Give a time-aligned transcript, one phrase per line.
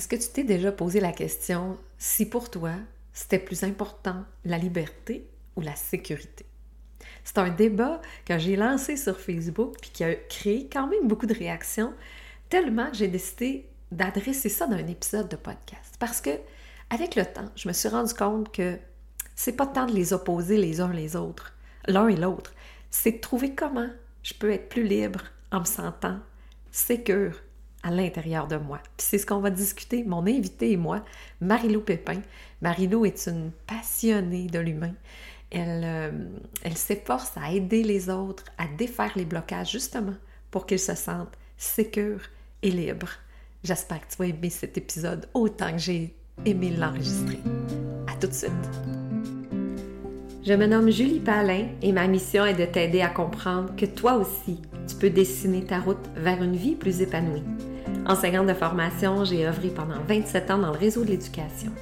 [0.00, 2.72] Est-ce que tu t'es déjà posé la question si pour toi,
[3.12, 6.46] c'était plus important la liberté ou la sécurité?
[7.22, 11.26] C'est un débat que j'ai lancé sur Facebook puis qui a créé quand même beaucoup
[11.26, 11.92] de réactions,
[12.48, 15.96] tellement que j'ai décidé d'adresser ça dans un épisode de podcast.
[15.98, 16.30] Parce que,
[16.88, 18.78] avec le temps, je me suis rendu compte que
[19.36, 21.52] c'est pas tant de les opposer les uns les autres,
[21.86, 22.54] l'un et l'autre,
[22.88, 23.90] c'est de trouver comment
[24.22, 26.20] je peux être plus libre en me sentant
[26.70, 27.34] sécure
[27.82, 28.80] à l'intérieur de moi.
[28.98, 31.04] C'est ce qu'on va discuter, mon invité et moi,
[31.40, 32.20] Marilou Pépin.
[32.60, 34.94] Marilou est une passionnée de l'humain.
[35.50, 36.10] Elle, euh,
[36.62, 40.14] elle s'efforce à aider les autres à défaire les blocages justement
[40.50, 42.22] pour qu'ils se sentent sécures
[42.62, 43.10] et libres.
[43.64, 47.40] J'espère que tu vas aimer cet épisode autant que j'ai aimé l'enregistrer.
[48.06, 48.50] À tout de suite!
[50.42, 54.14] Je me nomme Julie Palin et ma mission est de t'aider à comprendre que toi
[54.14, 57.42] aussi, tu peux dessiner ta route vers une vie plus épanouie.
[58.06, 61.72] Enseignante de formation, j'ai œuvré pendant 27 ans dans le réseau de l'éducation.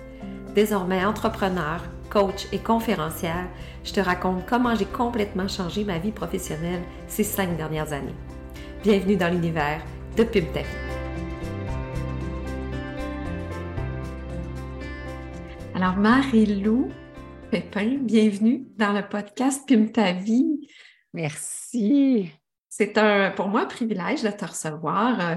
[0.55, 3.49] Désormais entrepreneur, coach et conférencière,
[3.85, 8.15] je te raconte comment j'ai complètement changé ma vie professionnelle ces cinq dernières années.
[8.83, 9.81] Bienvenue dans l'univers
[10.17, 10.45] de Pub
[15.75, 16.91] Alors, Marie-Lou
[17.53, 20.69] Pépin, bienvenue dans le podcast Pim ta vie.
[21.15, 22.33] Merci.
[22.79, 25.21] C'est un, pour moi un privilège de te recevoir.
[25.21, 25.35] Euh,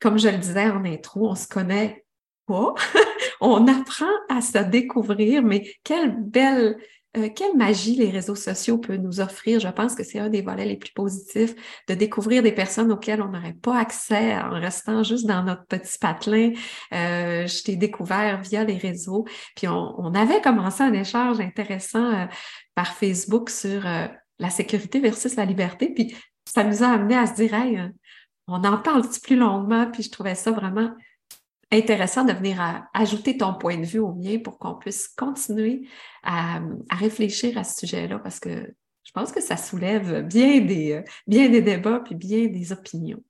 [0.00, 2.04] comme je le disais en intro, on se connaît
[2.46, 2.72] pas.
[3.40, 6.76] on apprend à se découvrir, mais quelle belle,
[7.16, 9.58] euh, quelle magie les réseaux sociaux peuvent nous offrir.
[9.58, 11.56] Je pense que c'est un des volets les plus positifs
[11.88, 15.98] de découvrir des personnes auxquelles on n'aurait pas accès en restant juste dans notre petit
[15.98, 16.52] patelin.
[16.92, 19.24] Euh, je t'ai découvert via les réseaux.
[19.56, 22.28] Puis on, avait commencé un échange intéressant
[22.76, 23.82] par Facebook sur
[24.38, 25.92] la sécurité versus la liberté.
[25.92, 27.88] Puis ça nous a amené à se dire, hey, euh,
[28.46, 30.90] on en parle plus longuement, puis je trouvais ça vraiment
[31.72, 32.60] intéressant de venir
[32.92, 35.88] ajouter ton point de vue au mien pour qu'on puisse continuer
[36.22, 41.02] à, réfléchir à ce sujet-là, parce que je pense que ça soulève bien des, euh,
[41.26, 43.22] bien des débats, puis bien des opinions.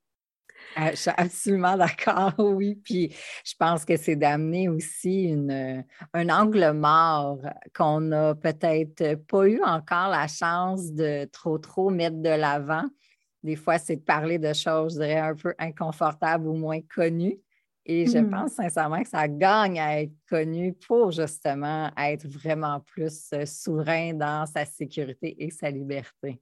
[0.79, 2.81] Euh, je suis absolument d'accord, oui.
[2.85, 3.15] Puis
[3.45, 7.39] je pense que c'est d'amener aussi une, un angle mort
[7.75, 12.85] qu'on n'a peut-être pas eu encore la chance de trop, trop mettre de l'avant.
[13.45, 17.39] Des fois, c'est de parler de choses, je dirais, un peu inconfortables ou moins connues.
[17.87, 22.81] Et je mmh pense sincèrement que ça gagne à être connu pour justement être vraiment
[22.81, 26.41] plus euh, souverain dans sa sécurité et sa liberté.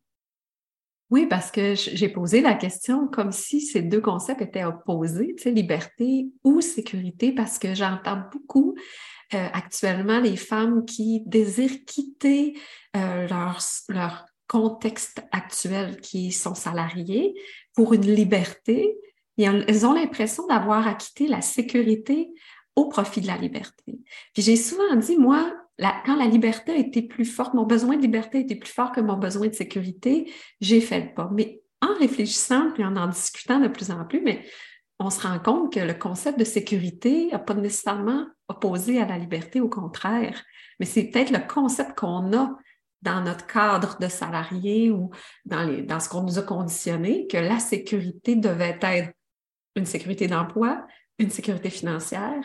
[1.10, 5.42] Oui, parce que j'ai posé la question comme si ces deux concepts étaient opposés, tu
[5.42, 8.76] sais, liberté ou sécurité, parce que j'entends beaucoup
[9.34, 12.56] euh, actuellement les femmes qui désirent quitter
[12.96, 13.58] euh, leur,
[13.88, 17.34] leur contexte actuel qui sont salariés
[17.74, 18.98] pour une liberté.
[19.38, 22.28] Et elles ont l'impression d'avoir acquitté la sécurité
[22.76, 23.98] au profit de la liberté.
[24.34, 25.54] Puis j'ai souvent dit, moi,
[26.04, 29.16] quand la liberté était plus forte, mon besoin de liberté était plus fort que mon
[29.16, 30.30] besoin de sécurité,
[30.60, 31.30] j'ai fait le pas.
[31.32, 34.44] Mais en réfléchissant puis en en discutant de plus en plus, mais
[34.98, 39.16] on se rend compte que le concept de sécurité n'a pas nécessairement opposé à la
[39.16, 40.44] liberté, au contraire.
[40.78, 42.54] Mais c'est peut-être le concept qu'on a
[43.02, 45.10] dans notre cadre de salarié ou
[45.44, 49.12] dans, les, dans ce qu'on nous a conditionné, que la sécurité devait être
[49.74, 50.86] une sécurité d'emploi,
[51.18, 52.42] une sécurité financière,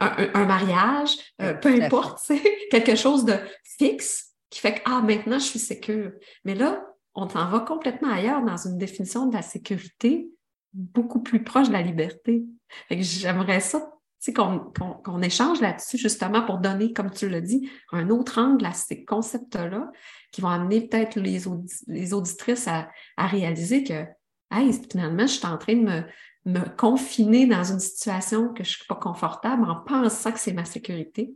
[0.00, 2.20] un, mariage, euh, peu importe,
[2.70, 3.34] quelque chose de
[3.78, 6.12] fixe qui fait que, ah, maintenant, je suis sécure.
[6.44, 10.28] Mais là, on s'en va complètement ailleurs dans une définition de la sécurité
[10.72, 12.44] beaucoup plus proche de la liberté.
[12.90, 13.92] J'aimerais ça
[14.34, 19.04] qu'on échange là-dessus justement pour donner, comme tu l'as dit, un autre angle à ces
[19.04, 19.90] concepts-là
[20.32, 21.40] qui vont amener peut-être les,
[21.86, 22.88] les, auditrices à,
[23.18, 24.04] réaliser que
[24.50, 26.02] hey, finalement, je suis en train de me,
[26.44, 30.52] me confiner dans une situation que je ne suis pas confortable en pensant que c'est
[30.52, 31.34] ma sécurité.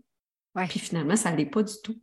[0.69, 2.01] Puis finalement, ça ne l'est pas du tout.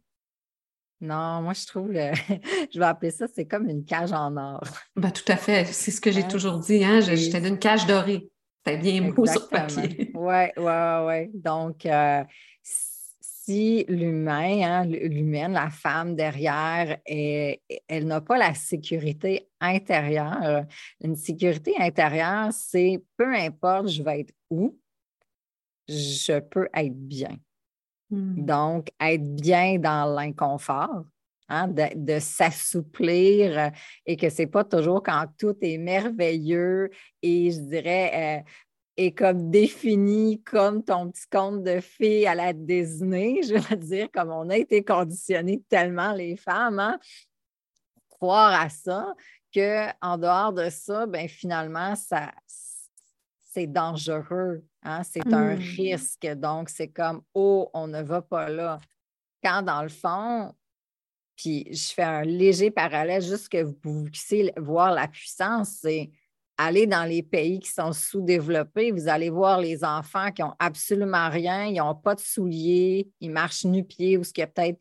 [1.00, 1.92] Non, moi, je trouve,
[2.74, 4.64] je vais appeler ça, c'est comme une cage en or.
[4.96, 5.66] Ben, tout à fait.
[5.66, 6.84] C'est ce que j'ai toujours dit.
[6.84, 7.00] Hein?
[7.02, 8.31] J'étais d'une cage dorée.
[8.66, 10.12] C'est bien beau sur papier.
[10.14, 11.32] Oui, oui, oui.
[11.34, 12.24] Donc, euh,
[12.64, 20.66] si l'humain, hein, l'humaine, la femme derrière, elle n'a pas la sécurité intérieure.
[21.04, 24.78] Une sécurité intérieure, c'est peu importe je vais être où,
[25.88, 27.36] je peux être bien.
[28.12, 28.46] Hmm.
[28.46, 31.04] Donc, être bien dans l'inconfort,
[31.52, 33.72] hein, de, s'assouplir
[34.06, 36.90] et que ce n'est pas toujours quand tout est merveilleux
[37.22, 38.50] et je dirais euh,
[38.98, 44.08] est comme défini comme ton petit conte de fées à la Disney, je veux dire,
[44.12, 47.00] comme on a été conditionnés tellement les femmes, hein,
[48.10, 49.14] croire à ça,
[49.54, 52.32] qu'en dehors de ça, ben finalement, ça
[53.54, 55.60] c'est dangereux, hein, c'est un Hmm.
[55.60, 56.28] risque.
[56.36, 58.80] Donc, c'est comme, oh, on ne va pas là.
[59.44, 60.54] Quand dans le fond,
[61.42, 66.12] puis je fais un léger parallèle, juste que vous puissiez voir la puissance, c'est
[66.56, 71.30] aller dans les pays qui sont sous-développés, vous allez voir les enfants qui n'ont absolument
[71.30, 74.80] rien, ils n'ont pas de souliers, ils marchent nu-pieds ou ce qu'il y a peut-être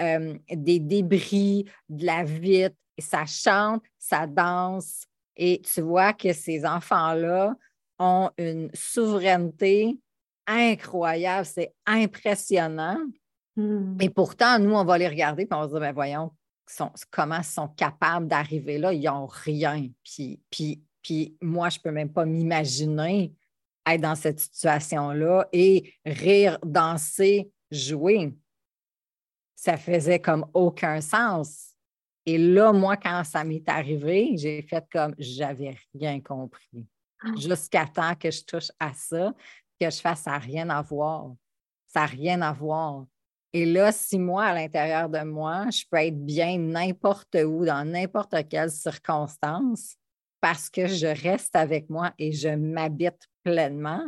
[0.00, 5.06] euh, des débris, de la vitre, ça chante, ça danse.
[5.34, 7.54] Et tu vois que ces enfants-là
[7.98, 9.96] ont une souveraineté
[10.46, 12.98] incroyable, c'est impressionnant.
[13.56, 13.96] Hmm.
[14.00, 16.30] Et pourtant, nous, on va les regarder et on va se dire, ben voyons
[16.66, 19.88] sont- comment ils sont capables d'arriver là, ils n'ont rien.
[20.04, 23.32] Puis, puis, puis moi, je ne peux même pas m'imaginer
[23.86, 28.34] être dans cette situation-là et rire, danser, jouer.
[29.56, 31.70] Ça faisait comme aucun sens.
[32.24, 36.86] Et là, moi, quand ça m'est arrivé, j'ai fait comme j'avais rien compris.
[37.20, 37.30] Ah.
[37.36, 39.34] Jusqu'à temps que je touche à ça,
[39.80, 41.32] que je fasse ça n'a rien à voir.
[41.88, 43.06] Ça n'a rien à voir.
[43.54, 47.84] Et là, si moi, à l'intérieur de moi, je peux être bien n'importe où, dans
[47.86, 49.96] n'importe quelle circonstance,
[50.40, 54.04] parce que je reste avec moi et je m'habite pleinement,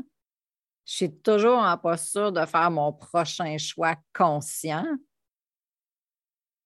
[0.86, 4.86] je suis toujours en posture de faire mon prochain choix conscient.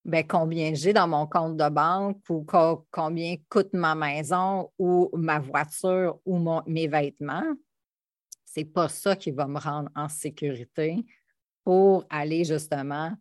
[0.05, 5.11] Ben, combien j'ai dans mon compte de banque ou co- combien coûte ma maison ou
[5.15, 7.55] ma voiture ou mes vêtements.
[8.45, 11.05] C'est pas ça qui va me rendre en sécurité
[11.69, 13.13] pour aller justement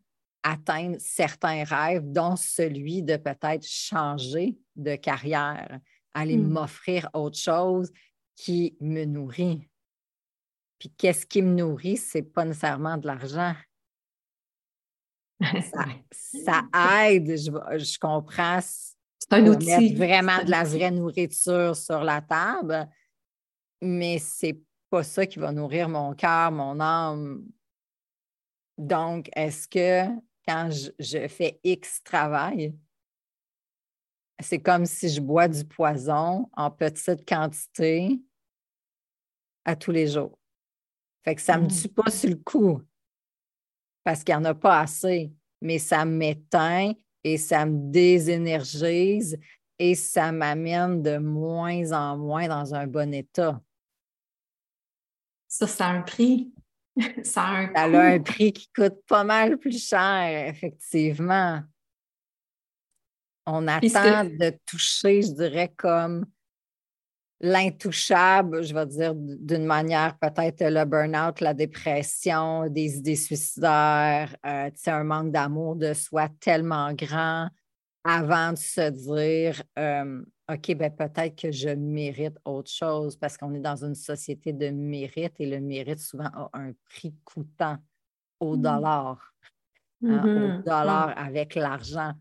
[0.41, 5.81] atteindre certains rêves, dont celui de peut-être changer de carrière,
[6.13, 6.47] aller Mm.
[6.47, 7.91] m'offrir autre chose
[8.37, 9.67] qui me nourrit.
[10.79, 11.97] Puis qu'est-ce qui me nourrit?
[11.97, 13.53] C'est pas nécessairement de l'argent.
[15.41, 19.65] Ça, ça aide, je, je comprends, C'est un outil.
[19.65, 22.87] mettre vraiment de la vraie nourriture sur la table,
[23.81, 24.57] mais c'est
[24.89, 27.43] pas ça qui va nourrir mon cœur, mon âme.
[28.77, 30.07] Donc, est-ce que
[30.47, 32.75] quand je, je fais X travail,
[34.39, 38.19] c'est comme si je bois du poison en petite quantité
[39.65, 40.37] à tous les jours?
[41.23, 41.81] Fait que ça ne me Mm.
[41.81, 42.81] tue pas sur le coup
[44.03, 49.37] parce qu'il n'y en a pas assez, mais ça m'éteint et ça me désénergise
[49.79, 53.61] et ça m'amène de moins en moins dans un bon état.
[55.49, 56.53] Ça, ça a un prix.
[57.23, 57.95] ça a un Ça coût.
[57.95, 61.61] a un prix qui coûte pas mal plus cher, effectivement.
[63.45, 66.25] On attend de toucher, je dirais, comme
[67.39, 74.69] l'intouchable, je vais dire d'une manière peut-être le burn-out, la dépression, des idées suicidaires, euh,
[74.87, 77.49] un manque d'amour de soi tellement grand
[78.07, 83.53] avant de se dire euh, OK, ben peut-être que je mérite autre chose parce qu'on
[83.53, 87.77] est dans une société de mérite et le mérite souvent a un prix coûtant
[88.39, 88.61] au Mm.
[88.61, 89.33] dollar,
[90.03, 90.43] hein, Mhm.
[90.43, 92.13] au dollar avec l'argent.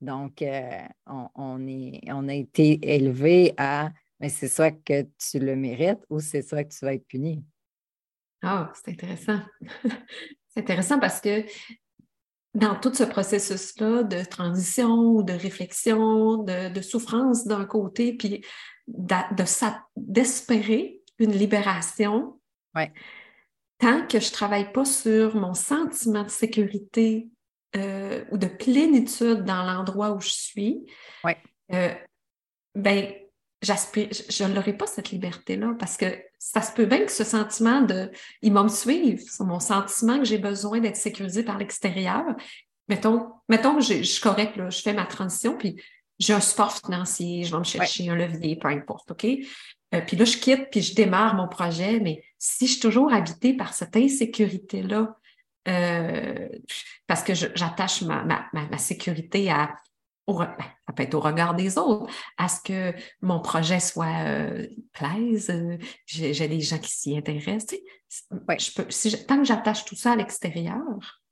[0.00, 0.70] Donc, euh,
[1.06, 6.04] on, on est, on a été élevé à mais c'est soit que tu le mérites
[6.10, 7.44] ou c'est soit que tu vas être puni.
[8.42, 9.40] Ah, c'est intéressant.
[10.48, 11.44] c'est intéressant parce que
[12.54, 18.44] dans tout ce processus-là de transition, de réflexion, de, de souffrance d'un côté, puis
[18.86, 19.44] d'a- de
[19.96, 22.40] d'espérer une libération,
[22.74, 22.92] Ouais.
[23.78, 27.28] tant que je ne travaille pas sur mon sentiment de sécurité
[27.76, 30.86] euh, ou de plénitude dans l'endroit où je suis,
[31.24, 31.36] Ouais.
[31.72, 31.92] euh,
[32.74, 33.12] ben,
[33.62, 36.06] je ne l'aurai pas cette liberté-là parce que
[36.38, 38.10] ça se peut bien que ce sentiment de
[38.42, 42.24] il va me suivre, c'est mon sentiment que j'ai besoin d'être sécurisé par l'extérieur.
[42.88, 45.76] Mettons, mettons que je suis correcte, là, je fais ma transition, puis
[46.18, 49.24] j'ai un support financier, je vais me chercher un levier, peu importe, OK?
[49.24, 53.12] Euh, puis là, je quitte, puis je démarre mon projet, mais si je suis toujours
[53.12, 55.16] habitée par cette insécurité-là,
[55.66, 56.48] euh,
[57.06, 59.74] parce que j'attache ma, ma, ma, ma sécurité à,
[60.28, 60.54] au, ben,
[60.86, 65.50] ça peut être au regard des autres, à ce que mon projet soit euh, plaise,
[65.50, 67.78] euh, j'ai j'ai des gens qui s'y intéressent.
[68.46, 68.58] Ouais.
[68.58, 71.22] je peux, si je- tant que j'attache tout ça à l'extérieur,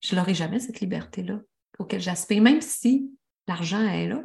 [0.00, 1.40] je n'aurai jamais cette liberté-là
[1.78, 3.10] auquel j'aspire, même si
[3.46, 4.22] l'argent est là.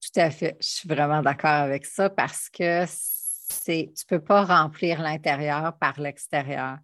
[0.00, 0.56] Tout à fait.
[0.60, 5.76] Je suis vraiment d'accord avec ça parce que c'est, tu ne peux pas remplir l'intérieur
[5.78, 6.78] par l'extérieur.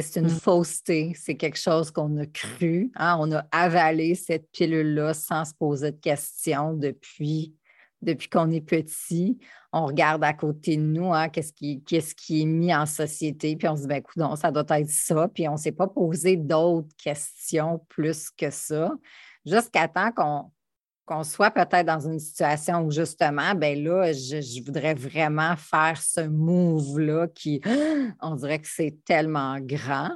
[0.00, 0.40] C'est, une Mm.
[0.40, 2.90] fausseté, c'est quelque chose qu'on a cru.
[2.96, 7.54] hein, On a avalé cette pilule-là sans se poser de questions depuis,
[8.02, 9.38] depuis qu'on est petit.
[9.72, 13.68] On regarde à côté de nous, hein, qu'est-ce, qui, qui est mis en société, puis
[13.68, 16.36] on se dit, ben, coudonc, ça doit être ça, puis on ne s'est pas posé
[16.36, 18.92] d'autres questions plus que ça,
[19.46, 20.50] jusqu'à temps qu'on
[21.06, 26.22] qu'on soit peut-être dans une situation où justement, ben là, je, voudrais vraiment faire ce
[26.22, 27.60] move-là qui,
[28.20, 30.10] on dirait que c'est tellement grand.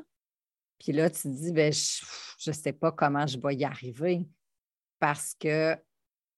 [0.78, 4.26] Puis là, tu te dis, ben, je ne sais pas comment je vais y arriver
[4.99, 5.76] parce que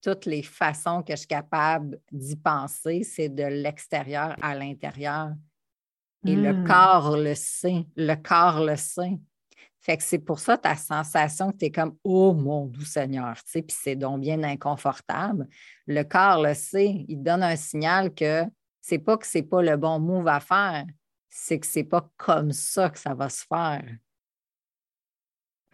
[0.03, 5.33] toutes les façons que je suis capable d'y penser, c'est de l'extérieur à l'intérieur.
[6.27, 6.67] Et le hmm.
[6.67, 9.19] corps le sait, le corps le sait.
[9.81, 13.35] Fait que c'est pour ça ta sensation que tu es comme Oh mon doux Seigneur,
[13.37, 15.49] tu sais, puis c'est donc bien inconfortable.
[15.87, 18.45] Le corps le sait, il donne un signal que
[18.81, 20.85] c'est pas que c'est pas le bon move à faire,
[21.29, 23.85] c'est que c'est pas comme ça que ça va se faire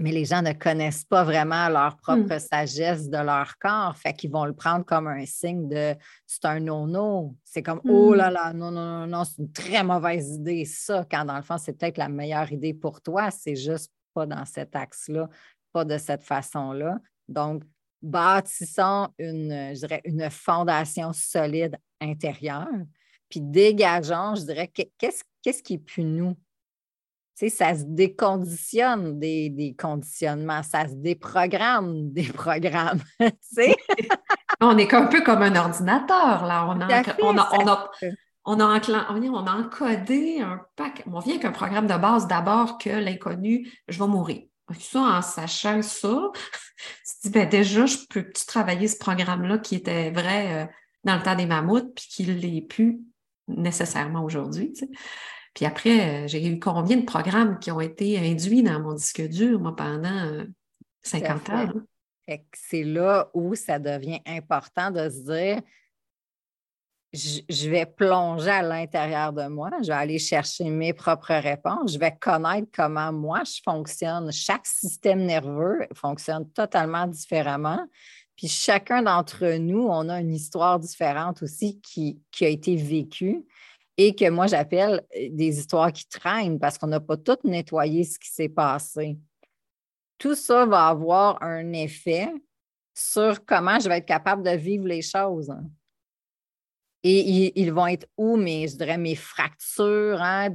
[0.00, 2.00] mais les gens ne connaissent pas vraiment leur hmm.
[2.02, 5.94] propre sagesse de leur corps, fait qu'ils vont le prendre comme un signe de
[6.26, 7.34] c'est un non-non.
[7.44, 8.34] C'est comme oh là hmm.
[8.34, 11.56] là, non, non, non, non, c'est une très mauvaise idée, ça, quand dans le fond,
[11.58, 15.28] c'est peut-être la meilleure idée pour toi, c'est juste pas dans cet axe-là,
[15.75, 16.99] pas de cette façon-là.
[17.28, 17.62] Donc,
[18.00, 22.66] bâtissons une, je dirais, une fondation solide intérieure,
[23.28, 26.35] puis dégageons, je dirais, qu'est-ce, qu'est-ce qui est plus nous?
[27.35, 33.02] sais, ça se déconditionne des, conditionnements, ça se déprogramme des programmes.
[34.61, 36.66] on est un peu comme un ordinateur, là.
[36.66, 37.90] On a, on a, on a,
[38.46, 41.02] on a, encodé un pack.
[41.06, 44.42] On vient qu'un programme de base d'abord que l'inconnu, je vais mourir.
[44.78, 49.74] Ça, en sachant ça, tu te dis, ben déjà, je peux travailler ce programme-là qui
[49.74, 50.66] était vrai euh,
[51.04, 53.00] dans le temps des mammouths, puis qui ne l'est plus
[53.48, 54.72] nécessairement aujourd'hui.
[55.54, 59.26] Puis après, euh, j'ai eu combien de programmes qui ont été induits dans mon disque
[59.28, 60.44] dur, moi, pendant
[61.02, 61.72] 50 euh, ans.
[62.52, 65.62] C'est là où ça devient important de se dire
[67.16, 71.99] je, vais plonger à l'intérieur de moi, je vais aller chercher mes propres réponses, je
[71.99, 74.30] vais connaître comment moi je fonctionne.
[74.32, 77.85] Chaque système nerveux fonctionne totalement différemment.
[78.37, 83.44] Puis chacun d'entre nous, on a une histoire différente aussi qui, qui a été vécue
[83.96, 88.04] et que moi j'appelle euh, des histoires qui traînent parce qu'on n'a pas tout nettoyé
[88.04, 89.18] ce qui s'est passé.
[90.18, 92.28] Tout ça va avoir un effet
[92.94, 95.52] sur comment je vais être capable de vivre les choses.
[97.08, 100.48] Et ils, vont être où mes, je dirais, mes fractures hein,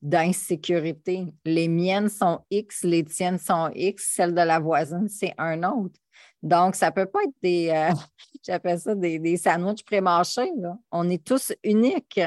[0.00, 1.26] d'insécurité?
[1.44, 5.98] Les miennes sont X, les tiennes sont X, celle de la voisine, c'est un autre.
[6.40, 7.92] Donc, ça ne peut pas être des, euh,
[8.46, 10.52] j'appelle ça des, des sandwichs pré-mâchés.
[10.92, 12.20] On est tous uniques.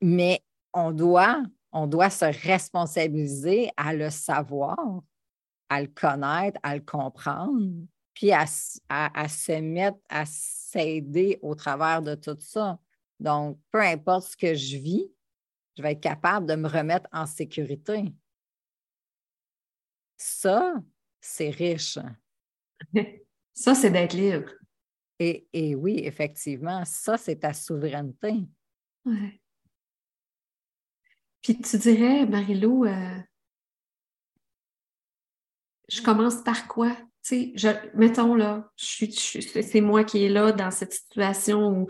[0.00, 0.40] Mais
[0.72, 1.42] on doit,
[1.72, 4.78] on doit se responsabiliser à le savoir,
[5.68, 7.70] à le connaître, à le comprendre,
[8.16, 12.80] puis à, se mettre, à s'aider au travers de tout ça.
[13.20, 15.12] Donc, peu importe ce que je vis,
[15.76, 18.06] je vais être capable de me remettre en sécurité.
[20.16, 20.74] Ça,
[21.20, 21.98] c'est riche.
[23.52, 24.50] Ça, c'est d'être libre.
[25.18, 28.34] Et, et, oui, effectivement, ça, c'est ta souveraineté.
[29.06, 29.40] Ouais.
[31.40, 33.18] Puis tu dirais, Marilou, euh,
[35.88, 36.94] je commence par quoi?
[37.28, 37.52] Sais,
[37.94, 41.88] mettons là, c'est moi qui est là dans cette situation où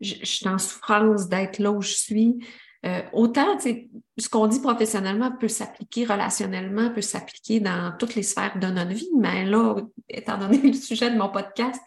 [0.00, 2.38] je, suis en souffrance d'être là où je suis.
[2.86, 8.58] Euh, autant, ce qu'on dit professionnellement peut s'appliquer relationnellement, peut s'appliquer dans toutes les sphères
[8.58, 9.76] de notre vie, mais là,
[10.08, 11.82] étant donné le sujet de mon podcast,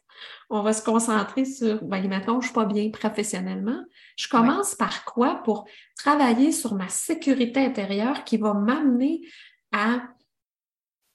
[0.52, 3.84] on va se concentrer sur, ben, maintenant, je ne suis pas bien professionnellement.
[4.16, 5.42] Je commence par quoi?
[5.44, 5.66] Pour
[5.98, 9.22] travailler sur ma sécurité intérieure qui va m'amener
[9.72, 10.04] à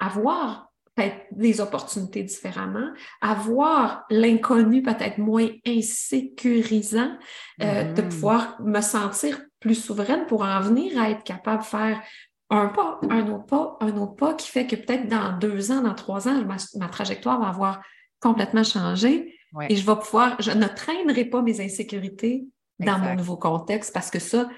[0.00, 0.65] avoir
[0.96, 7.16] peut-être des opportunités différemment, à voir l'inconnu peut-être moins insécurisant,
[7.62, 8.08] euh, de mm-hmm.
[8.08, 12.02] pouvoir me sentir plus souveraine pour en venir à être capable de faire
[12.48, 15.82] un pas, un autre pas, un autre pas qui fait que peut-être dans deux ans,
[15.82, 16.44] dans trois ans,
[16.76, 17.82] ma trajectoire va avoir
[18.20, 19.34] complètement changé.
[19.68, 22.46] Et je vais pouvoir, je ne traînerai pas mes insécurités
[22.78, 24.48] dans mon nouveau contexte parce que ça,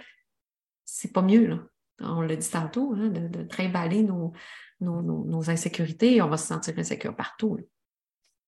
[0.84, 1.46] c'est pas mieux.
[1.46, 1.58] Là.
[2.00, 4.32] On l'a dit tantôt, hein, de, de, trimballer nos,
[4.80, 7.58] nos, insécurités on va se sentir insécure partout.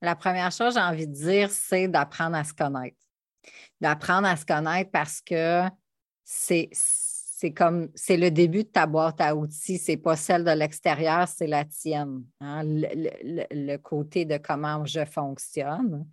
[0.03, 2.97] La première chose, j'ai envie de dire, c'est d'apprendre à se connaître.
[3.81, 5.65] D'apprendre à se connaître parce que
[6.25, 6.71] c'est
[7.41, 11.27] c'est comme c'est le début de ta boîte à outils, c'est pas celle de l'extérieur,
[11.27, 12.23] c'est la tienne.
[12.41, 12.63] Hein.
[12.65, 16.07] Le, côté de comment je fonctionne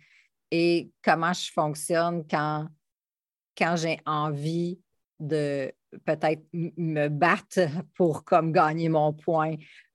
[0.50, 2.68] et comment je fonctionne quand,
[3.58, 4.80] quand j'ai envie
[5.20, 5.70] de
[6.06, 7.60] peut-être me battre
[7.94, 9.54] pour comme gagner mon point,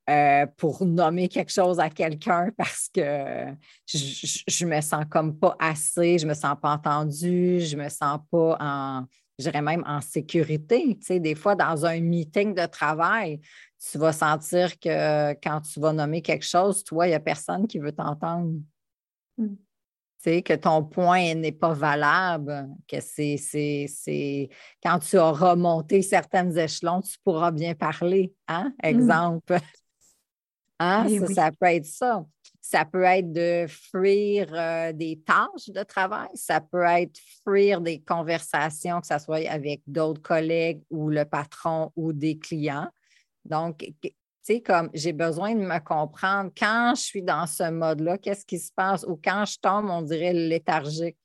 [0.10, 3.46] euh, pour nommer quelque chose à quelqu'un parce que
[3.86, 8.20] je, je, me sens comme pas assez, je me sens pas entendue, je me sens
[8.30, 9.06] pas en
[9.40, 10.96] je dirais même en sécurité.
[11.00, 13.42] Tu sais, des fois, dans un meeting de travail,
[13.80, 17.68] tu vas sentir que quand tu vas nommer quelque chose, toi, il n'y a personne
[17.68, 18.54] qui veut t'entendre.
[19.38, 19.56] Mm.
[20.24, 24.50] que ton point n'est pas valable, que c'est
[24.82, 28.34] quand tu auras monté certaines échelons, tu pourras bien parler.
[28.48, 28.74] Hein?
[28.84, 29.40] Mm.
[30.80, 31.08] Hein?
[31.08, 31.34] Ça, oui.
[31.34, 32.26] ça peut être ça.
[32.62, 38.00] Ça peut être de fuir euh, des tâches de travail, ça peut être fuir des
[38.02, 42.88] conversations, que ce soit avec d'autres collègues ou le patron ou des clients.
[43.44, 44.12] Donc, tu
[44.42, 48.60] sais, comme j'ai besoin de me comprendre quand je suis dans ce mode-là, qu'est-ce qui
[48.60, 49.04] se passe?
[49.04, 51.18] Ou quand je tombe, on dirait léthargique.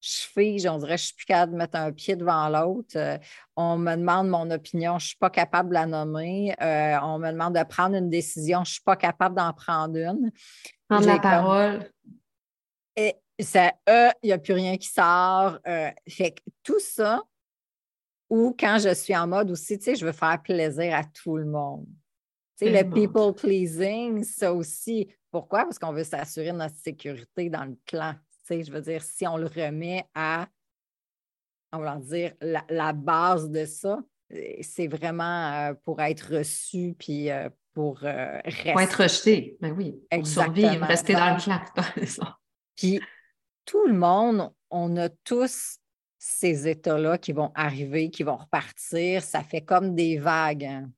[0.00, 2.96] Je fige, on dirait que je suis plus capable de mettre un pied devant l'autre.
[2.96, 3.18] Euh,
[3.56, 6.54] on me demande mon opinion, je ne suis pas capable de la nommer.
[6.60, 9.96] Euh, on me demande de prendre une décision, je ne suis pas capable d'en prendre
[9.96, 10.30] une.
[10.88, 11.90] Prendre la comme- parole.
[12.94, 15.58] Et ça, euh, il n'y a plus rien qui sort.
[15.66, 17.22] Euh, fait que tout ça,
[18.30, 21.36] ou quand je suis en mode aussi, tu sais, je veux faire plaisir à tout
[21.36, 21.86] le monde.
[22.58, 25.08] Tu sais, le people pleasing, ça aussi.
[25.30, 25.64] Pourquoi?
[25.64, 28.14] Parce qu'on veut s'assurer de notre sécurité dans le clan.
[28.50, 30.48] Je veux dire, si on le remet à,
[31.72, 33.98] on va dire, la, la base de ça,
[34.32, 38.72] euh, c'est vraiment euh, pour être reçu puis euh, pour euh, rester.
[38.72, 39.56] Pour être rejeté.
[39.60, 39.92] Ben oui.
[39.92, 40.56] Pour Exactement.
[40.56, 42.26] survivre, rester dans le raison.
[42.76, 43.00] Puis
[43.64, 45.78] tout le monde, on a tous
[46.18, 49.22] ces états-là qui vont arriver, qui vont repartir.
[49.22, 50.64] Ça fait comme des vagues.
[50.64, 50.90] hein.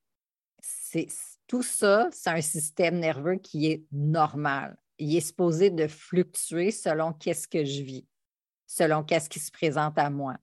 [0.61, 1.09] C'est,
[1.47, 4.77] tout ça, c'est un système nerveux qui est normal.
[4.99, 8.07] Il est supposé de fluctuer selon qu'est-ce que je vis,
[8.67, 10.37] selon qu'est-ce qui se présente à moi.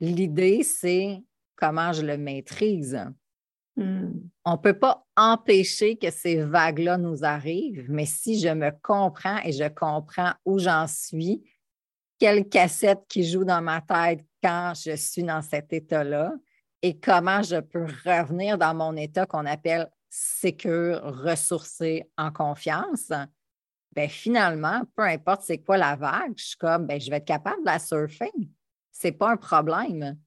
[0.00, 1.22] L'idée, c'est
[1.56, 2.98] comment je le maîtrise.
[3.76, 4.12] Hmm.
[4.44, 9.38] On ne peut pas empêcher que ces vagues-là nous arrivent, mais si je me comprends
[9.44, 11.42] et je comprends où j'en suis,
[12.18, 16.32] quelle cassette qui joue dans ma tête quand je suis dans cet état-là
[16.82, 23.12] et comment je peux revenir dans mon état qu'on appelle sécure, ressourcé, en confiance,
[23.94, 27.24] ben finalement, peu importe c'est quoi la vague, je suis comme, ben, je vais être
[27.24, 28.30] capable de la surfer.
[28.92, 30.18] Ce n'est pas un problème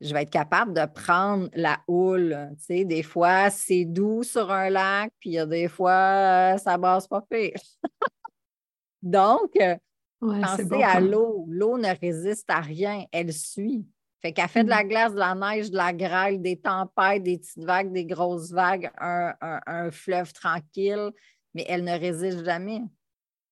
[0.00, 2.50] je vais être capable de prendre la houle.
[2.58, 5.92] Tu sais, des fois, c'est doux sur un lac, puis il y a des fois,
[5.92, 7.54] euh, ça brasse pas pire.
[9.02, 9.76] Donc, euh,
[10.20, 11.44] Ouais, c'est pensez bon à l'eau.
[11.48, 13.86] L'eau ne résiste à rien, elle suit.
[14.22, 17.38] Fait qu'elle fait de la glace, de la neige, de la grêle, des tempêtes, des
[17.38, 21.10] petites vagues, des grosses vagues, un, un- un fleuve tranquille,
[21.54, 22.82] mais elle ne résiste jamais.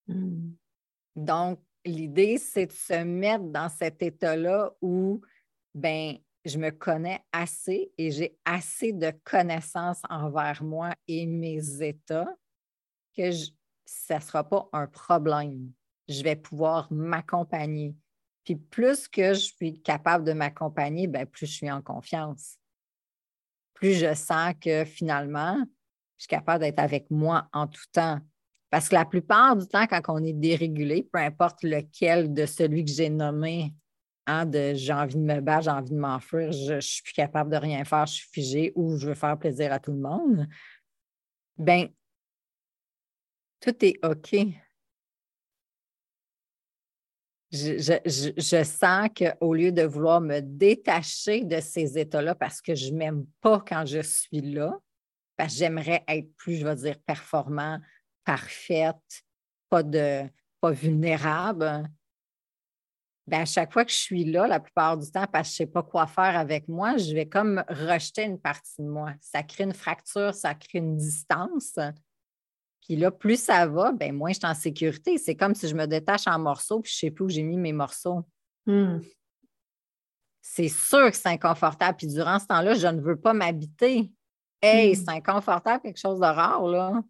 [0.07, 0.53] Hmm.
[1.15, 5.21] Donc, l'idée, c'est de se mettre dans cet état-là où,
[5.75, 12.35] ben, je me connais assez et j'ai assez de connaissances envers moi et mes états
[13.17, 13.51] que je-
[13.85, 15.71] ça ne sera pas un problème.
[16.09, 17.95] Je vais pouvoir m'accompagner.
[18.45, 22.59] Puis plus que je suis capable de m'accompagner, ben, plus je suis en confiance.
[23.75, 25.63] Plus je sens que finalement,
[26.23, 28.21] je suis capable d'être avec moi en tout temps.
[28.71, 32.85] Parce que la plupart du temps, quand on est dérégulé, peu importe lequel de celui
[32.85, 33.75] que j'ai nommé,
[34.29, 37.13] hein, de j'ai envie de me battre, j'ai envie de m'enfuir, je ne suis plus
[37.13, 39.99] capable de rien faire, je suis figée ou je veux faire plaisir à tout le
[39.99, 40.47] monde,
[41.59, 41.89] bien,
[43.59, 44.37] tout est OK.
[47.51, 52.93] Je- je sens qu'au lieu de vouloir me détacher de ces états-là parce que je
[52.93, 54.79] ne m'aime pas quand je suis là,
[55.43, 57.81] parce que j'aimerais être plus, je vais dire, performant,
[58.25, 59.25] parfaite,
[59.69, 60.23] pas, de,
[60.61, 61.83] pas vulnérable.
[63.27, 65.63] Ben, à chaque fois que je suis là, la plupart du temps, parce que je
[65.65, 69.15] ne sais pas quoi faire avec moi, je vais comme rejeter une partie de moi.
[69.21, 71.77] Ça crée une fracture, ça crée une distance.
[72.83, 75.19] Puis là, plus ça va, ben moins je suis en sécurité.
[75.19, 77.43] C'est comme si je me détache en morceaux puis je ne sais plus où j'ai
[77.43, 78.25] mis mes morceaux.
[78.67, 79.01] Hmm.
[80.41, 81.97] C'est sûr que c'est inconfortable.
[81.97, 84.13] Puis durant ce temps-là, je ne veux pas m'habiter.
[84.63, 84.95] Hey, Mm.
[84.95, 87.03] c'est inconfortable, quelque chose de rare, là.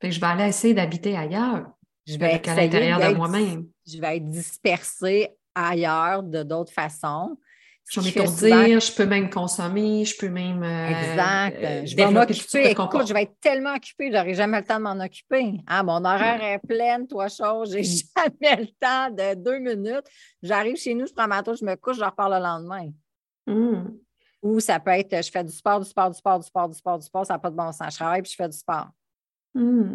[0.00, 1.66] Fait que je vais aller essayer d'habiter ailleurs
[2.06, 3.66] Je vais qu'à essayer l'intérieur de moi-même.
[3.86, 7.36] Je vais être dispersée ailleurs de d'autres façons.
[7.90, 10.62] Je vais m'étourdir, je peux même consommer, je peux même.
[10.62, 11.62] euh, Exact.
[11.62, 12.70] euh, je vais m'occuper.
[12.70, 15.60] Écoute, je vais être tellement occupée, je n'aurai jamais le temps de m'en occuper.
[15.66, 17.82] Ah, mon horaire est plein, toi, chose, j'ai
[18.42, 20.06] jamais le temps de deux minutes.
[20.42, 22.88] J'arrive chez nous, je prends ma douche, je me couche, je repars le lendemain.
[23.46, 23.98] Hmm.
[24.44, 26.76] Ou ça peut être, je fais du sport, du sport, du sport, du sport, du
[26.76, 27.92] sport, du sport, ça n'a pas de bon sens.
[27.92, 28.88] Je travaille puis je fais du sport.
[29.54, 29.94] Hmm.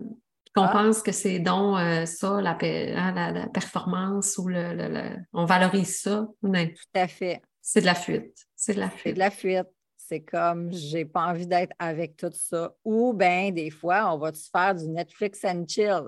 [0.55, 0.69] Qu'on Ah.
[0.73, 5.17] pense que c'est donc euh, ça, la, hein, la- la performance ou le, le- le-
[5.33, 6.27] on valorise ça.
[6.41, 7.41] Mais Tout à fait.
[7.61, 8.47] c'est de la fuite.
[8.55, 9.13] C'est de la C'est fuite.
[9.13, 9.67] de la fuite.
[9.95, 12.73] C'est comme, j'ai pas envie d'être avec tout ça.
[12.83, 16.01] Ou bien, des fois, on va se faire du Netflix and chill?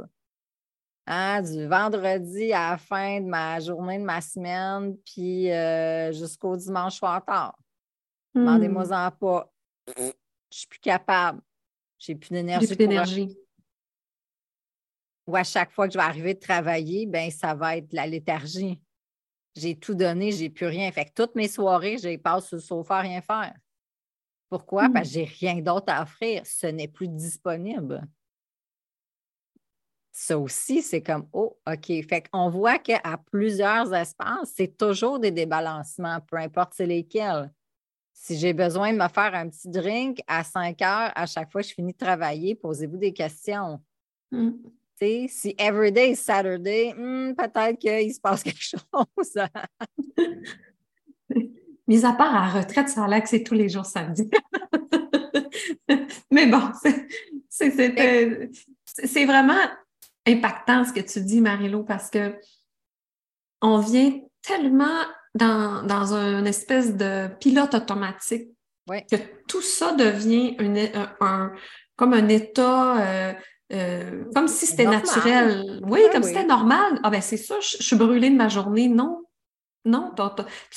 [1.05, 6.55] Hein, du vendredi à la fin de ma journée, de ma semaine, puis euh, jusqu'au
[6.57, 7.55] dimanche soir tard.
[8.33, 8.39] Hmm.
[8.39, 9.53] Demandez-moi-en pas.
[9.97, 10.11] Je
[10.49, 11.41] suis plus capable.
[11.97, 12.67] J'ai plus J'ai d'énergie.
[12.67, 13.37] plus d'énergie.
[15.27, 18.07] Ou à chaque fois que je vais arriver de travailler, ben ça va être la
[18.07, 18.81] léthargie.
[19.55, 20.91] J'ai tout donné, j'ai plus rien.
[20.91, 23.55] Fait que toutes mes soirées, je les passe sur le sofa à rien faire.
[24.49, 24.89] Pourquoi?
[24.89, 25.25] Parce que hmm.
[25.27, 26.45] j'ai rien d'autre à offrir.
[26.45, 28.07] Ce n'est plus disponible.
[30.11, 31.85] Ça aussi, c'est comme, oh, OK.
[31.85, 37.51] Fait qu'on voit qu'à plusieurs espaces, c'est toujours des débalancements, peu importe lesquels.
[38.13, 41.61] Si j'ai besoin de me faire un petit drink à 5 heures, à chaque fois
[41.61, 43.81] que je finis de travailler, posez-vous des questions.
[44.31, 44.51] Hmm.
[45.01, 48.85] Si everyday is Saturday, hmm, peut-être qu'il se passe quelque chose.
[51.87, 54.29] Mis à part à retraite, ça a l'air que c'est tous les jours samedi.
[56.31, 56.61] Mais bon,
[57.49, 59.59] c'est vraiment
[60.27, 62.39] impactant ce que tu dis, Marilou, parce que
[63.61, 65.03] on vient tellement
[65.35, 68.49] dans, dans une espèce de pilote automatique
[68.87, 69.15] que
[69.47, 70.57] tout ça devient
[71.19, 71.51] un,
[71.95, 73.33] comme un état, euh,
[73.73, 75.79] euh, comme si c'était naturel.
[75.83, 76.99] Oui, comme si c'était normal.
[77.03, 78.89] Ah ben c'est ça, je, suis brûlée de ma journée.
[78.89, 79.23] Non,
[79.85, 80.11] non,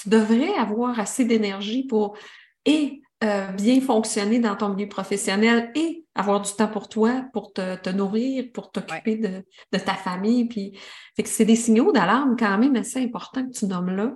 [0.00, 2.16] tu devrais avoir assez d'énergie pour
[2.64, 7.52] et euh, bien fonctionner dans ton milieu professionnel et avoir du temps pour toi, pour
[7.52, 10.46] te, nourrir, pour t'occuper de, ta famille.
[10.46, 10.78] Puis,
[11.24, 14.14] c'est des signaux d'alarme quand même assez importants que tu nommes là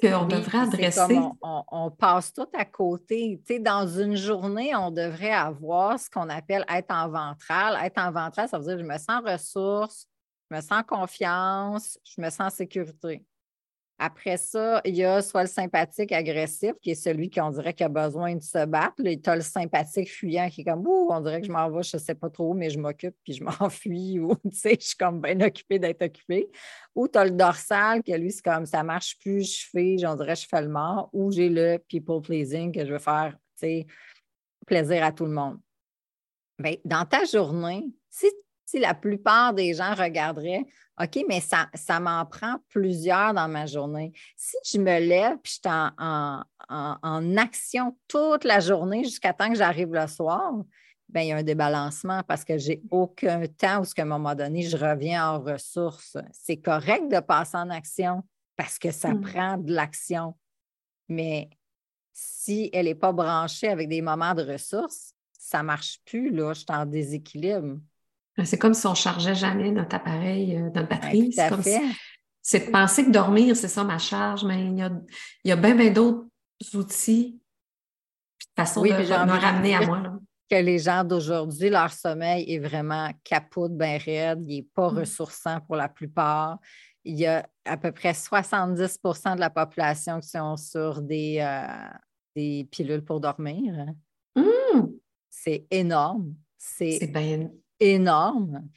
[0.00, 1.20] qu'on devrait adresser.
[1.42, 3.40] on, passe tout à côté.
[3.46, 7.78] Tu sais, dans une journée, on devrait avoir ce qu'on appelle être en ventral.
[7.84, 10.06] Être en ventral, ça veut dire je me sens ressource,
[10.50, 13.24] je me sens confiance, je me sens en sécurité.
[14.02, 17.84] Après ça, il y a soit le sympathique agressif, qui est celui qu'on dirait qui
[17.84, 18.94] a besoin de se battre.
[18.96, 21.82] Tu as le sympathique fuyant qui est comme Ouh, on dirait que je m'en vais,
[21.82, 24.86] je ne sais pas trop, mais je m'occupe puis je m'enfuis ou tu sais, je
[24.86, 26.48] suis comme bien occupée d'être occupée.
[26.94, 30.14] Ou tu as le dorsal, qui lui, c'est comme ça marche plus, je fais, on
[30.14, 31.10] dirait je fais le mort.
[31.12, 33.36] Ou j'ai le people pleasing que je veux faire,
[34.66, 35.58] plaisir à tout le monde.
[36.58, 38.28] Bien, dans ta journée, si
[38.70, 40.64] si la plupart des gens regarderaient,
[41.00, 44.12] OK, mais ça, ça m'en prend plusieurs dans ma journée.
[44.36, 49.56] Si je me lève et je suis en, action toute la journée jusqu'à temps que
[49.56, 50.52] j'arrive le soir,
[51.08, 54.36] bien, il y a un débalancement parce que j'ai aucun temps où, à un moment
[54.36, 56.16] donné, je reviens en ressources.
[56.30, 58.22] C'est correct de passer en action
[58.56, 59.20] parce que ça mmh.
[59.20, 60.36] prend de l'action.
[61.08, 61.50] Mais
[62.12, 66.52] si elle n'est pas branchée avec des moments de ressources, ça ne marche plus, là,
[66.52, 67.78] je suis en déséquilibre.
[68.44, 71.32] C'est comme si on chargeait jamais notre appareil, euh, notre batterie.
[72.42, 74.90] c'est de penser que dormir, c'est ça ma charge, mais il y a,
[75.44, 76.26] il y a bien, bien d'autres
[76.74, 77.40] outils,
[78.40, 80.02] de façon de me ramener à moi.
[80.48, 84.98] Que les gens d'aujourd'hui, leur sommeil est vraiment capote, bien raide, il n'est pas mm.
[84.98, 86.58] ressourçant pour la plupart.
[87.04, 91.88] Il y a à peu près 70% de la population qui sont sur des, euh,
[92.34, 93.86] des pilules pour dormir.
[94.34, 94.86] Mm.
[95.28, 96.34] C'est énorme.
[96.58, 97.48] C'est bien
[97.80, 98.68] énorme.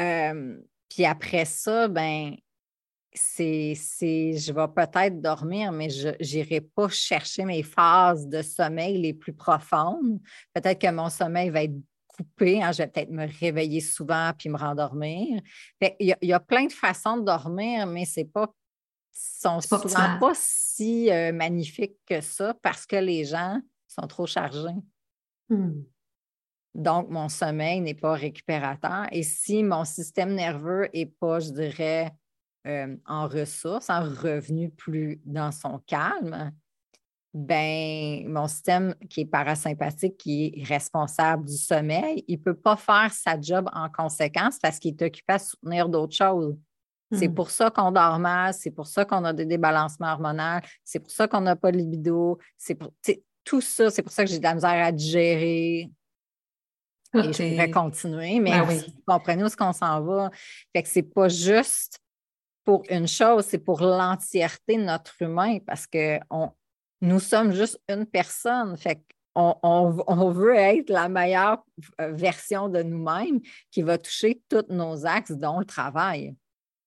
[0.00, 0.58] Euh,
[0.88, 2.34] puis après ça, ben,
[3.12, 9.14] c'est, je vais peut-être dormir, mais je n'irai pas chercher mes phases de sommeil les
[9.14, 10.20] plus profondes.
[10.52, 11.76] Peut-être que mon sommeil va être
[12.08, 15.40] coupé, hein, je vais peut-être me réveiller souvent puis me rendormir.
[15.80, 18.52] Il y, a plein de façons de dormir, mais c'est pas
[19.16, 24.74] sont souvent pas si euh, magnifiques que ça parce que les gens sont trop chargés.
[25.48, 25.82] Hmm.
[26.74, 29.06] Donc, mon sommeil n'est pas récupérateur.
[29.12, 32.12] Et si mon système nerveux n'est pas, je dirais,
[32.66, 36.52] euh, en ressources, en revenu plus dans son calme,
[37.34, 42.76] ben mon système qui est parasympathique, qui est responsable du sommeil, il ne peut pas
[42.76, 46.56] faire sa job en conséquence parce qu'il est occupé à soutenir d'autres choses.
[47.12, 47.34] C'est hmm.
[47.34, 51.10] pour ça qu'on dort mal, c'est pour ça qu'on a des débalancements hormonaux, c'est pour
[51.10, 52.92] ça qu'on n'a pas de libido, c'est pour
[53.44, 55.90] tout ça, c'est pour ça que j'ai de la misère à digérer,
[57.14, 60.30] et je pourrais continuer, mais ben vous comprenez où est-ce qu'on s'en va.
[60.74, 62.00] Fait que c'est pas juste
[62.64, 66.50] pour une chose, c'est pour l'entièreté de notre humain parce que on,
[67.00, 68.76] nous sommes juste une personne.
[68.76, 69.00] Fait
[69.34, 71.64] on, on, veut être la meilleure
[72.00, 76.36] euh, version de nous-mêmes qui va toucher tous nos axes, dont le travail.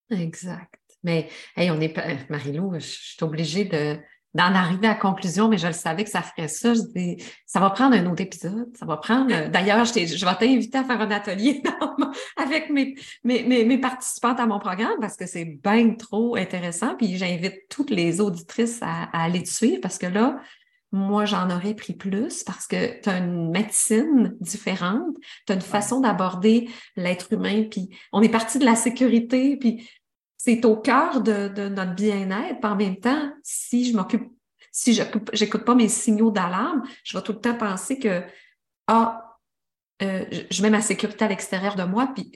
[0.10, 0.80] Exact.
[1.04, 1.94] Mais hey, on est
[2.30, 4.00] Marie-Lou, je suis obligée de,
[4.38, 6.76] d'en arriver à la conclusion, mais je le savais que ça ferait ça.
[6.76, 8.70] Je dis, ça va prendre un autre épisode.
[8.78, 9.34] Ça va prendre.
[9.34, 11.64] Euh, d'ailleurs, je, je vais t'inviter à faire un atelier
[12.38, 16.96] avec mes, mes, mes, participantes à mon programme parce que c'est bien trop intéressant.
[16.96, 20.40] Puis j'invite toutes les auditrices à, aller te suivre parce que là,
[20.92, 25.16] moi, j'en aurais pris plus parce que tu as une médecine différente,
[25.48, 29.90] tu as une façon d'aborder l'être humain, puis on est parti de la sécurité, puis
[30.38, 32.64] c'est au cœur de, notre bien-être.
[32.64, 34.32] En même temps, si je m'occupe,
[34.72, 35.04] si je
[35.40, 38.24] n'écoute pas mes signaux d'alarme, je vais tout le temps penser que
[38.88, 39.38] ah,
[40.04, 42.32] euh, je mets ma sécurité à l'extérieur de moi, puis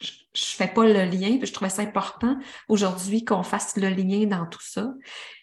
[0.00, 4.26] je fais pas le lien, puis je trouvais ça important aujourd'hui qu'on fasse le lien
[4.26, 4.92] dans tout ça.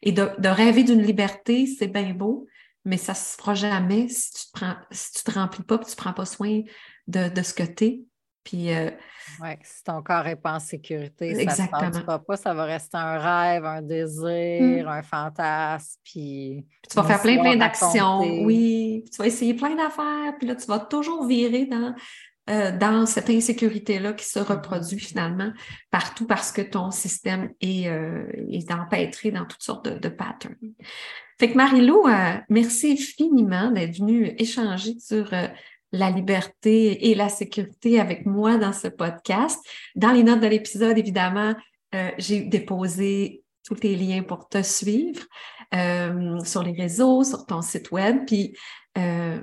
[0.01, 2.47] Et de, rêver d'une liberté, c'est bien beau,
[2.85, 5.89] mais ça se fera jamais si tu te prends, si tu te remplis pas, puis
[5.89, 6.61] tu prends pas soin
[7.07, 8.01] de, de ce que tu es.
[8.43, 8.73] Puis.
[8.73, 8.89] Euh,
[9.63, 13.17] si ton corps n'est pas en sécurité, ça ne se pas, ça va rester un
[13.17, 14.87] rêve, un désir, hmm.
[14.87, 15.99] un fantasme.
[16.03, 18.19] Puis, tu vas faire plein, plein d'actions.
[18.45, 19.03] Oui.
[19.11, 20.33] tu vas essayer plein d'affaires.
[20.37, 21.95] Puis là, tu vas toujours virer dans,
[22.49, 25.51] euh, dans cette insécurité-là qui se reproduit finalement
[25.89, 30.55] partout parce que ton système est, euh, est empêtré dans toutes sortes de, de patterns.
[31.39, 32.05] Fait que Marie-Lou,
[32.49, 35.33] merci infiniment d'être venue échanger sur
[35.93, 39.63] la liberté et la sécurité avec moi dans ce podcast.
[39.95, 41.53] Dans les notes de l'épisode, évidemment,
[41.93, 45.23] euh, j'ai déposé tous les liens pour te suivre
[45.73, 48.25] euh, sur les réseaux, sur ton site web.
[48.25, 48.57] Puis,
[48.97, 49.39] euh,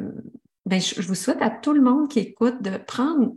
[0.67, 3.33] ben, je, vous souhaite à tout le monde qui écoute de prendre,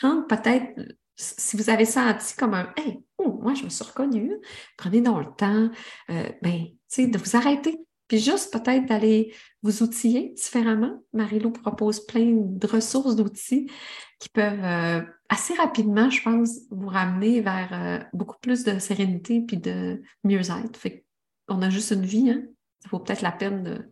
[0.00, 0.80] prendre peut-être,
[1.16, 4.32] si vous avez senti comme un Hey, oh, moi, je me suis reconnue,
[4.76, 5.70] prenez dans le temps,
[6.08, 6.66] ben,
[6.98, 11.02] de vous arrêter puis juste peut-être d'aller vous outiller différemment.
[11.12, 13.70] Marie-Lou propose plein de ressources d'outils
[14.18, 19.40] qui peuvent euh, assez rapidement, je pense, vous ramener vers euh, beaucoup plus de sérénité
[19.40, 20.76] puis de mieux-être.
[20.76, 21.04] Fait
[21.48, 22.42] qu'on a juste une vie, hein?
[22.80, 23.86] Ça vaut peut-être la peine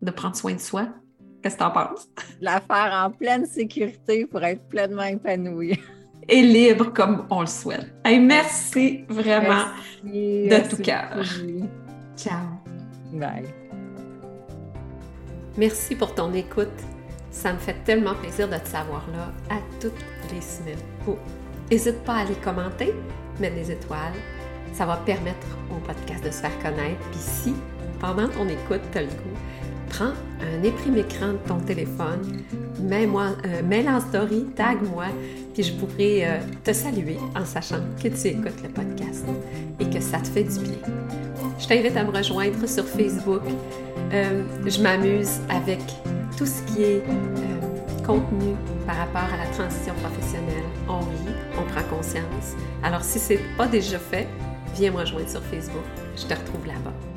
[0.00, 0.88] de, prendre soin de soi.
[1.42, 2.08] Qu'est-ce que tu en penses?
[2.40, 5.78] La faire en pleine sécurité pour être pleinement épanoui.
[6.28, 7.92] Et libre comme on le souhaite.
[8.04, 9.66] merci vraiment
[10.04, 11.24] de tout cœur.
[12.16, 12.59] Ciao.
[13.12, 13.46] Bye.
[15.56, 16.68] Merci pour ton écoute.
[17.30, 19.92] Ça me fait tellement plaisir de te savoir là à toutes
[20.32, 20.78] les semaines.
[21.70, 22.92] N'hésite pas à aller commenter,
[23.38, 24.14] mettre des étoiles.
[24.72, 27.00] Ça va permettre au podcast de se faire connaître.
[27.10, 27.54] Puis si,
[28.00, 29.38] pendant ton écoute, tu as le goût,
[29.88, 32.42] prends un éprime écran de ton téléphone,
[32.80, 35.06] mets-moi, euh, mets en story, tag-moi,
[35.52, 39.26] puis je pourrai euh, te saluer en sachant que tu écoutes le podcast
[39.78, 40.78] et que ça te fait du bien.
[41.60, 43.42] Je t'invite à me rejoindre sur Facebook.
[44.12, 45.80] Euh, je m'amuse avec
[46.36, 47.02] tout ce qui est
[48.06, 48.54] contenu
[48.86, 50.64] par rapport à la transition professionnelle.
[50.88, 52.56] On rit, on prend conscience.
[52.82, 54.26] Alors si ce n'est pas déjà fait,
[54.74, 55.84] viens me rejoindre sur Facebook.
[56.16, 57.09] Je te retrouve là-bas.